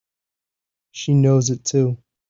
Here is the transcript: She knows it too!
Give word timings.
She 0.89 1.13
knows 1.13 1.51
it 1.51 1.63
too! 1.63 1.99